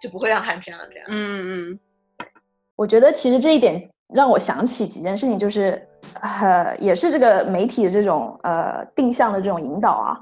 [0.00, 1.06] 就不会让他们这样这样。
[1.08, 1.80] 嗯嗯。
[2.76, 5.84] 我觉得其实这一点让我想起几件事情，就是，
[6.20, 10.16] 呃，也是这个媒体的这种呃定向的这种引导啊，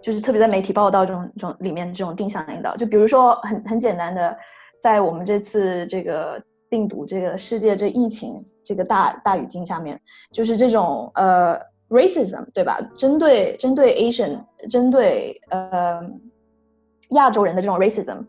[0.00, 4.38] 就是特别在媒体报道这种这种里面这种定向引导，就比如说很很简单的，
[4.80, 6.40] 在我们这次这个。
[6.70, 10.00] 病毒这个世界这疫情这个大大语境下面，
[10.32, 12.80] 就是这种呃 racism 对吧？
[12.96, 16.00] 针对针对 Asian，针对呃
[17.10, 18.24] 亚洲人的这种 racism，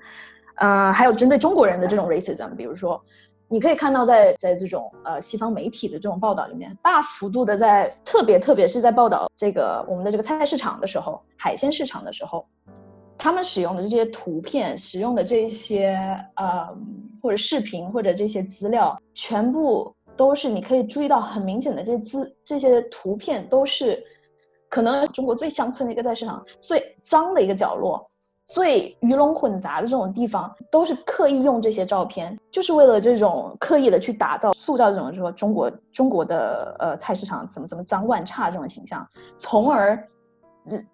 [0.55, 2.99] 呃还有针对中国人的这种 racism，比如说
[3.47, 12.45] 你可以看到在在这种呃西方媒体的这种报道里面，大幅度的在特别特别是在报道这个我们的这个菜市场的时候，海鲜市场的时候。
[13.23, 15.95] 他们使用的这些图片，使用的这些
[16.37, 16.67] 呃
[17.21, 24.03] 或者视频或者这些资料，全部都是你可以注意到很明显的这些资这些图片都是
[24.69, 28.05] 可能中国最乡村的一个菜市场最脏的一个角落，
[28.47, 39.07] 最鱼龙混杂的这种地方，都是刻意用这些照片，就是为了这种刻意的去打造塑造这种说中国中国的呃菜市场怎么怎么脏乱差这种形象，
[39.37, 40.03] 从而。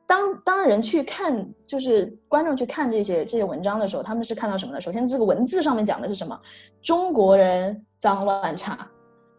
[0.06, 4.80] 当当人去看，就是观众去看这些这些文章的时候，他们是看到什么呢？
[4.80, 6.39] 首先，这个文字上面讲的是什么？
[6.82, 8.88] 中国人脏乱差。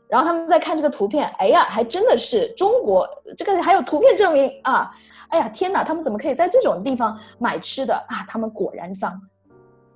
[0.08, 4.90] 然后他们再看这个图片，哎呀，还真的是中国这个还有图片证明啊！
[5.28, 8.24] 哎呀，天哪，他们怎么可以在这种地方买吃的啊？
[8.26, 9.20] 他们果然脏。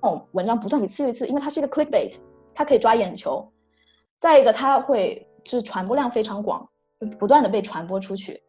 [0.01, 2.15] 哦，文章不断一次又一次，因为它是一个 clickbait，
[2.53, 3.47] 它可以抓眼球。
[4.19, 5.59] 再一个，它会就。
[5.59, 6.67] 是传播量非常广，
[7.19, 8.41] 不断的被传播出去，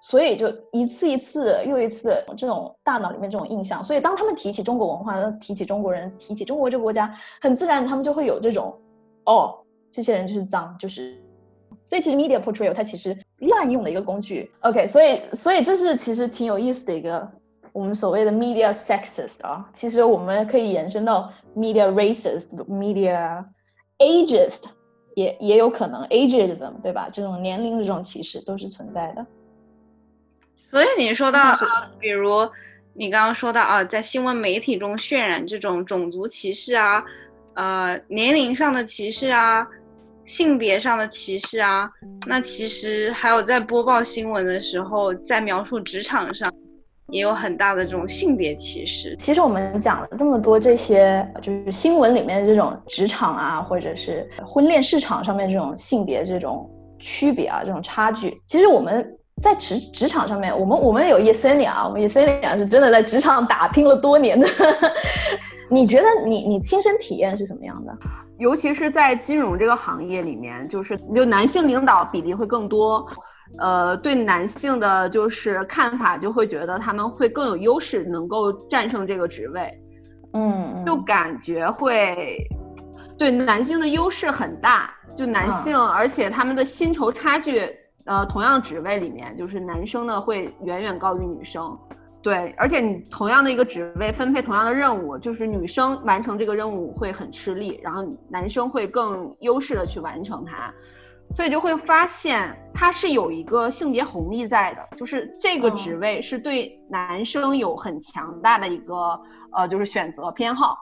[0.00, 8.74] 所以就一次一次又一次这种大脑里面这种印象，所以当他们提起中国文化，提起中国人，提起中国这个国家，很自然他们就会有这种，
[9.26, 9.58] 哦，
[9.90, 11.20] 这些人就是脏，就是，
[11.84, 17.28] 所以其实 media portrayal 它其实滥用的一个工具，OK，所以所以这是其实挺有意思的一个。
[17.70, 23.44] 我们所谓的 media sexist 啊，其实我们可以延伸到 media racist、media
[23.98, 24.64] ageist，
[25.14, 27.08] 也也有可能 ageism，对吧？
[27.12, 29.24] 这种年龄的这种歧视都是存在的。
[30.62, 31.54] 所以你说到，
[31.98, 32.48] 比如
[32.94, 37.02] 你刚刚说到啊，在新闻媒体中渲染这种种族歧视啊，
[37.54, 39.66] 呃，年龄上的歧视啊，
[40.24, 41.90] 性别上的歧视啊，
[42.26, 46.52] 那其实还有在播报新闻的时候，在描述职场上。
[47.10, 49.16] 也有很大的这种性别歧视。
[49.16, 58.38] 其实我们讲了这么多这些，就是新闻里面的这种职场啊，或者是婚恋市场上面这种性别这种区别啊，这种差距。
[58.46, 64.46] 其实我们在职职场上面，我们我们有 Yesenia 啊，我们 Yesenia 是真的在职场打拼了多年的。
[65.70, 67.92] 你觉得你你亲身体验是什么样的？
[68.38, 73.06] 尤其是在金融这个行业里面，就是就男性领导比例会更多。
[73.58, 79.70] 呃，对男性的就是看法，就会觉得他们会更有优势，能够战胜这个职位，
[80.34, 82.38] 嗯，就感觉会
[83.18, 87.62] 对男性的优势很大，就男性，而且他们的薪酬差距，
[88.08, 91.78] 呃，同样职位里面，就是男生呢会远远高于女生，
[92.22, 100.72] 对，而且你同样的一个职位分配同样的任务，就是女生完成这个任务会很吃力，然后男生会更优势的去完成它。
[101.34, 109.20] 所以就会发现，它是有一个性别红利在的，就是这个职位是对男生有很强大的一个
[109.52, 110.78] 呃，就是选择偏好。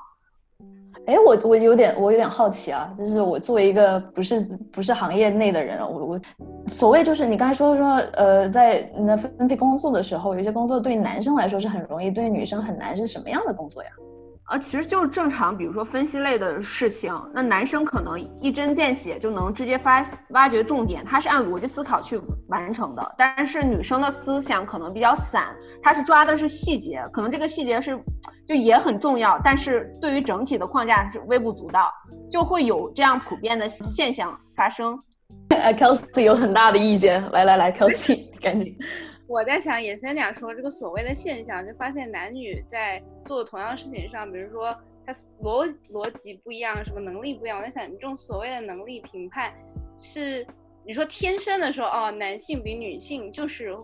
[1.07, 4.41] 哎，我我有点我有点好奇啊，就是我作为一个不是
[4.73, 6.21] 不是行业内的人，我我
[6.67, 13.91] 所谓就是你刚才说说呃，在那分配工作的时候，有些工作对男生来说是很容易，对女生很难，是什么样的工作呀？
[14.47, 23.15] 啊，其实就是正常，比如说分析类的事情，那男生可能一针见血就能直接发挖掘重点，他是按逻辑思考去完成的。
[23.19, 25.49] 但是女生的思想可能比较散，
[25.83, 27.99] 她是抓的是细节，可能这个细节是
[28.47, 31.91] 就也很重要，但是对于整体的框架是微不足道，
[32.31, 34.97] 就会有这样普遍的现象发生。
[35.51, 38.79] Kelsey 有很大的意见，来来来，Kelsey 赶紧。
[39.29, 44.73] 我在想，也三俩说这个所谓的现象，就发现男女在做同样事情上，比如说
[45.05, 45.13] 他
[45.43, 47.59] 逻逻辑不一样，什么能力不一样。
[47.59, 49.53] 我在想，你这种所谓的能力评判，
[49.97, 50.47] 是
[50.85, 53.77] 你说天生的说，哦，男性比女性就是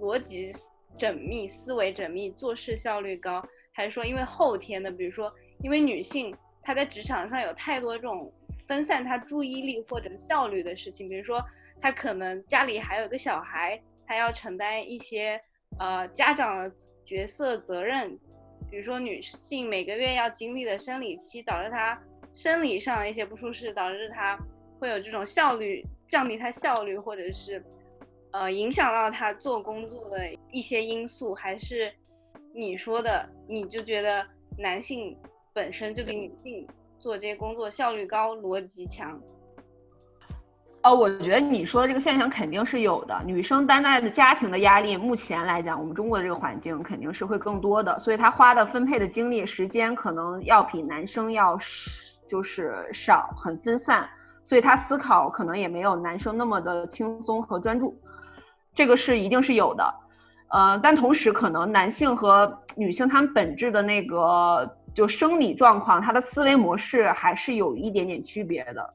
[0.00, 0.52] 逻辑
[0.98, 3.40] 缜密、思维缜密、做事效率高，
[3.72, 5.32] 还是说因为后天的，比如说
[5.62, 8.32] 因为女性她在职场上有太多这种
[8.66, 11.40] 分散她注意力或者效率的事情，比如说
[11.80, 13.80] 她可能家里还有个小孩。
[14.08, 15.38] 他要承担一些
[15.78, 16.72] 呃家长的
[17.04, 18.18] 角色责任，
[18.70, 22.00] 比如说女性每个月要经历的生理期，导致她
[22.32, 24.38] 生理上的一些不舒适，导致她
[24.80, 27.62] 会有这种效率降低，她效率或者是
[28.32, 30.18] 呃影响到她做工作的
[30.50, 31.92] 一些因素，还是
[32.54, 35.14] 你说的，你就觉得男性
[35.52, 36.66] 本身就比女性
[36.98, 39.20] 做这些工作效率高，逻辑强。
[40.88, 43.20] 哦，我觉得你说的这个现象肯定是有的。
[43.26, 51.58] 女生担待的家庭的压力，目前来讲，我们中国的这个环境肯定是会更多的，所以她花的分配的精力、时间可能要比男生要
[52.26, 54.08] 就是少，很分散，
[54.44, 58.00] 所以她思考可能也没有男生那么的轻松和专注，
[58.72, 59.94] 这个是一定是有的。
[60.48, 68.94] 呃，但同时可能男性和女性他们本质的那个就生理状况，他的思维模式还是有一点点区别的。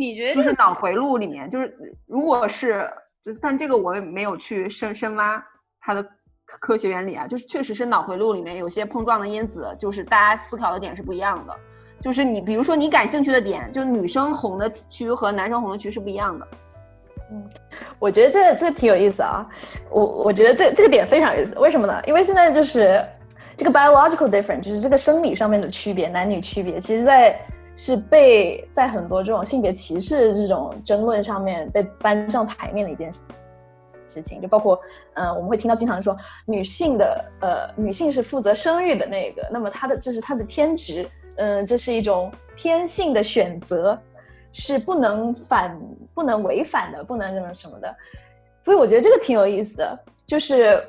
[0.00, 2.90] 你觉得就是脑回路里面，就是如果是，
[3.22, 5.44] 就但这个我也没有去深深挖
[5.78, 6.02] 它的
[6.46, 11.54] 科学原理啊，就是确实是脑回路里面有些碰撞的因子，就是大家思考的点是不一样的。
[12.00, 16.48] 就是你比如说你感兴趣的点，就女生红的区和男生红的区是不一样的。
[17.30, 17.46] 嗯，
[17.98, 19.46] 我觉得这这挺有意思啊。
[19.90, 22.00] 我我觉得这这个点非常有意思，为什么呢？
[22.06, 23.04] 因为现在就是
[23.54, 27.38] 这个 biological difference，就是这个生理上面的区别，男女区别，其实在。
[27.76, 33.10] 是被在很多这种性别歧视这种争论上面被搬上台面的一件
[34.06, 34.78] 事情，就包括，
[35.14, 43.98] 嗯，我们会听到经常说女性的，呃，女性是负责生育的那个，那么她的这是她的天职，嗯，这是一种天性的选择，
[44.52, 45.80] 是不能反、
[46.12, 47.96] 不能违反的，不能什么什么的，
[48.62, 50.82] 所以我觉得这个挺有意思的，就是。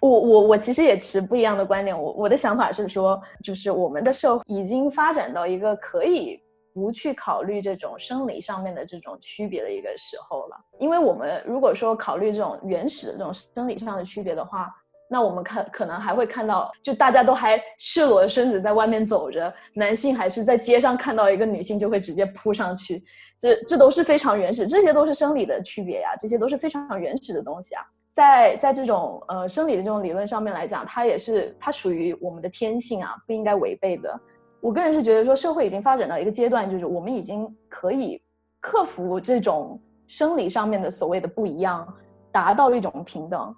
[0.00, 6.38] 我我我其实也持不一样的观点，我我的想法是说，就是我们的社会已经发展到一个可以
[6.74, 10.56] 不去考虑这种生理上面的这种区别的一个时候了。
[10.78, 14.68] 因为我们如果说考虑这种原始的这种生理上的区别的话，
[15.08, 23.02] 那我们看可能还会看到，就大家都还赤裸的身子在外面走着，男性还是在街上看到一个女性就会直接扑上去，
[23.38, 27.82] 这这都是非常原始，这些都是生理的区别呀，这些都是非常原始的东西啊。
[28.14, 34.20] 在在这种呃生理的这种理论上面来讲，它也是它属于我们的天性啊，不应该违背的。
[34.60, 38.22] 我个人是觉得说，社会已经发展到一个阶段，就是我们已经可以
[38.60, 41.92] 克服这种生理上面的所谓的不一样，
[42.30, 43.52] 达到一种平等。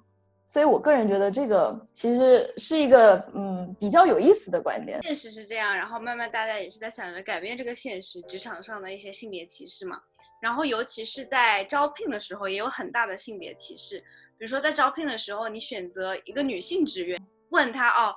[0.47, 5.03] 所以我个人觉得这个其实是一个嗯比较有意思的观点。
[5.03, 10.01] 现实是这样，然后慢慢大家也是在想着改变这个现实，职场上的一些性别歧视嘛。
[10.41, 14.03] 然后尤其是在招聘的时候，也有很大的性别歧视。
[14.39, 17.21] 比如说，在招聘的时候，你选择一个女性职员，
[17.51, 18.15] 问她哦，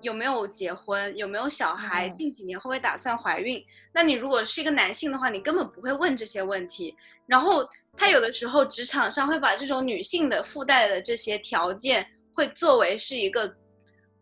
[0.00, 3.60] 有没有结婚，有没有小孩，近几年会不会打算怀孕？
[3.92, 6.94] 那你如果是一个男性的话，你根本不会问这些问题。
[7.26, 13.52] 然后他有的时候职场上会把这种女性的附带的这些条件，会作为是一个，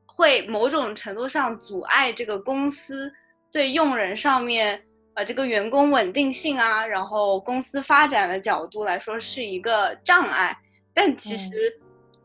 [0.07, 3.12] 会某种程度上阻碍这个公司
[3.53, 4.82] 对用人上面，
[5.12, 10.57] 呃，这个员工稳定性啊，然后公司发展的角度来说是一个障碍。
[10.95, 11.51] 但其实，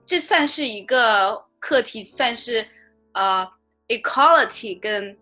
[0.05, 2.65] 这算是一个课题，算是
[3.13, 3.45] 呃
[3.88, 5.17] ，equality 跟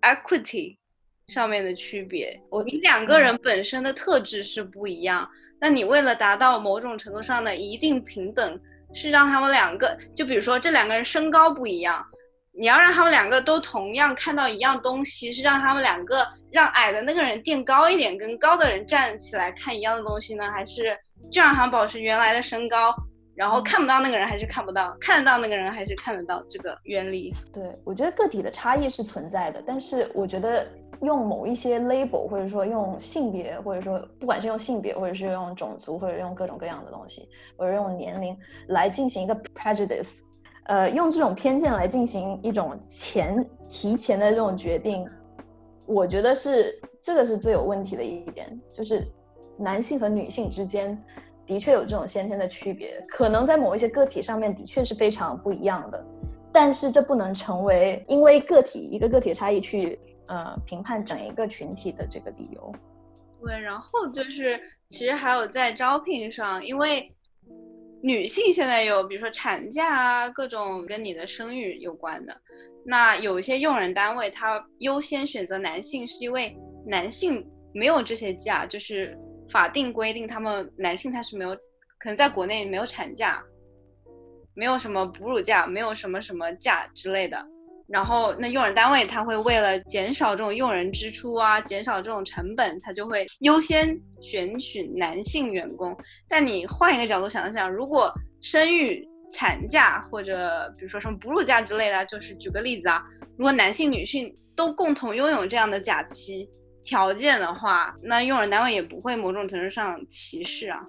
[0.00, 0.78] equity
[1.28, 2.40] 上面的区别。
[2.48, 5.28] 我你两个人本身的特质是不一样，
[5.60, 8.58] 那你为了达到某种程度上的一定平等，
[8.94, 12.02] 是让他们两个，就比如说这两个人身高不一样，
[12.52, 20.98] 你要让他们两个都同样看到一样东西，是让他们两个让矮的那个人垫高一点，跟高的人站起来看一样的东西呢，还是？
[21.30, 22.94] 就让他保持原来的身高，
[23.34, 27.34] 然后看不到那个人还是看不到，看得到那个人还是看得到，这个原理。
[27.52, 30.66] 对我觉得个体的差异是存在的，但是我觉得
[31.02, 38.36] 用某一些 label，或者说用性别，或者说不管是用性别，或者是用种族，或者用各种各样的东西，或者用年龄
[38.68, 40.18] 来进行一个 prejudice，
[40.64, 45.08] 呃，用这种偏见来进行一种前提前的这种决定，
[45.86, 49.06] 我觉得是这个是最有问题的一点，就是。
[49.60, 50.98] 男性和女性之间
[51.46, 56.04] 的确有这种先天的区别，可能在某一些个体上面的确是非常不一样的，
[56.52, 59.98] 但是这不能成为因为个体一个个体差异去
[60.28, 62.72] 呃评判整一个群体的这个理由。
[63.44, 67.12] 对，然后就是其实还有在招聘上，因为
[68.00, 72.34] 女性现在有比如说产假啊，各种跟你的生育有关的，
[72.86, 76.56] 那有一些用人单位他优先选择男性，是因为
[76.86, 77.44] 男性
[77.74, 79.18] 没有这些假，就是。
[79.50, 81.54] 法定规定，他们男性他是没有
[81.98, 83.42] 可能在国内没有产假，
[84.54, 87.44] 没有什么哺乳假，没有什么什么假之类的。
[87.88, 95.96] 然后那用人单位他会为了减少这种用人支出啊，减少这种成本，他就会优先选取男性员工。
[96.28, 103.02] 但你换一个角度想想，如果生育产假或者比如说什么哺乳假之类的，就是举个例子啊，
[103.36, 106.48] 如果男性女性都共同拥有这样的假期。
[106.82, 110.80] 条件的话，那用人单位也不会某种程度上歧视啊。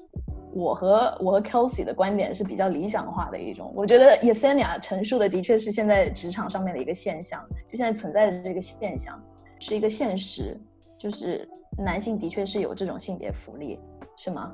[0.54, 3.72] 我和我和 Kelsey 的观点是比较理想化的一种。
[3.76, 9.22] 我觉得 Yesenia 陈述的的确是现在职场上面的一个现象，就现在存在的这个现象
[9.60, 10.60] 是一个现实，
[10.98, 13.80] 就是男性的确是有这种性别福利，
[14.18, 14.52] 是吗？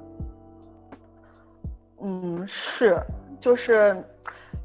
[2.01, 3.01] 嗯，是，
[3.39, 4.03] 就是。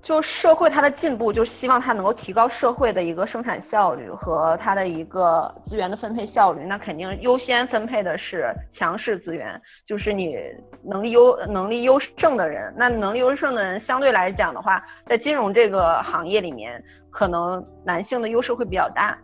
[0.02, 6.64] 就社会它的进步，就希望它能够提高社会的一个生产效率和它的一个资源的分配效率。
[6.64, 10.36] 那肯定优先分配的是强势资源，就是你
[10.82, 12.74] 能力优能力优胜的人。
[12.76, 19.16] 那能力优胜的人相对来讲的话，在金融这个行业里面，可能男性的优势会比较大。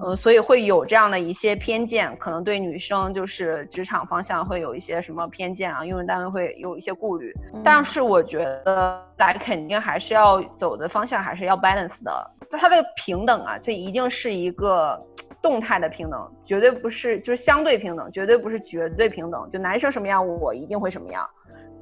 [0.00, 7.30] 呃，所以会有这样的一些偏见，可能对女生就是职场方向会有一些什么偏见啊，用人单位会有一些顾虑。
[7.62, 12.30] 但是我觉得，来肯定还是要走的方向还是要 balance 的。
[12.52, 14.98] 它的平等啊，这一定是一个
[15.42, 19.50] 动态的平等，绝对不是就是相对平等，绝对不是绝对平等。
[19.52, 21.28] 就男生什么样，我一定会什么样，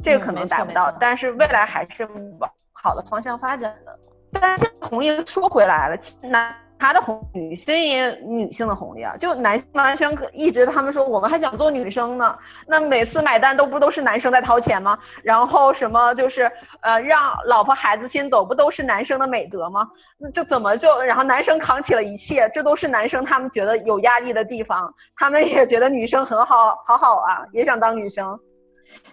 [0.03, 0.91] 这个可能达不到。
[0.99, 2.05] 但是未来还是
[2.39, 3.99] 往好的方向发展的。
[4.33, 6.55] 但是红利说回来了，男。
[6.81, 14.99] 他的红女性也女性的红利啊，就男性完全可一直他们说我们还想做女生呢，那每次买单都不都是男生在掏钱吗？
[15.23, 16.51] 然后什么就是
[16.81, 19.87] 呃让老婆孩子先走，不都是男生的美德吗？
[20.17, 22.49] 那这怎么就然后男生扛起了一切？
[22.55, 28.41] 这都是男生他们觉得有压力的地方，他们也觉得女生很好好好啊，也想当女生。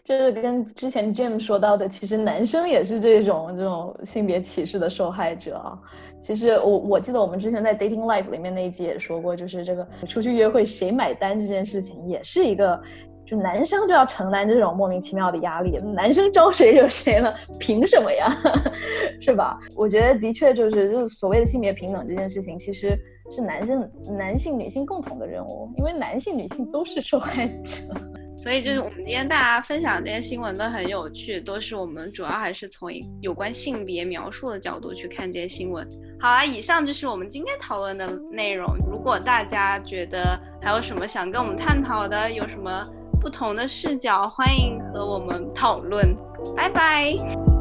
[0.03, 5.77] 就是跟之前 Jim 说到的，其实男生也是这种这种性别歧视的受害者啊。
[6.19, 12.81] 其实我我记得我们之前在 Dating Life 里面那一集也说过，就是这个出去约会谁买单这件事情，也是一个，
[13.25, 17.35] 就男生就要承担这种莫名其妙的压力，男生招谁惹谁了？
[17.59, 18.27] 凭什么呀？
[19.21, 19.59] 是吧？
[19.75, 22.97] 我觉得的确就是就是所谓的性别平等这件事情，其实
[23.29, 27.93] 是男生男性女性共同的任务，因为男性女性都是受害者。
[28.37, 35.87] 所以就是我们今天大家分享这些新闻都很有趣，都是我们主要还是从有关性别描述的角度去看这些新闻。
[36.19, 38.75] 好啦，以上就是我们今天讨论的内容。
[38.89, 42.83] 如果大家觉得还有什么想跟我们探讨的，有什么
[43.19, 46.15] 不同的视角，欢迎和我们讨论。
[46.55, 47.56] 拜拜。